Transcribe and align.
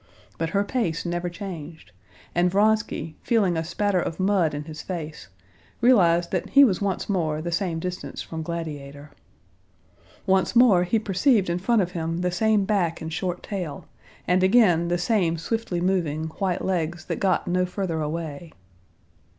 But 0.39 0.49
her 0.49 0.63
pace 0.63 1.05
never 1.05 1.29
changed, 1.29 1.91
and 2.33 2.49
Vronsky, 2.49 3.17
feeling 3.21 3.55
a 3.55 3.63
spatter 3.63 3.99
of 3.99 4.19
mud 4.19 4.55
in 4.55 4.63
his 4.63 4.81
face, 4.81 5.27
realized 5.79 6.31
that 6.31 6.49
he 6.49 6.63
was 6.63 6.81
once 6.81 7.07
more 7.07 7.39
the 7.39 7.51
same 7.51 7.77
distance 7.77 8.19
from 8.19 8.41
Gladiator. 8.41 9.11
Once 10.25 10.55
more 10.55 10.85
he 10.85 10.97
perceived 10.97 11.51
in 11.51 11.59
front 11.59 11.83
of 11.83 11.91
him 11.91 12.21
the 12.21 12.31
same 12.31 12.65
back 12.65 12.99
and 12.99 13.13
short 13.13 13.43
tail, 13.43 13.85
and 14.27 14.41
again 14.41 14.87
the 14.87 14.97
same 14.97 15.37
swiftly 15.37 15.79
moving 15.79 16.29
white 16.39 16.65
legs 16.65 17.05
that 17.05 17.19
got 17.19 17.47
no 17.47 17.67
further 17.67 18.01
away. 18.01 18.51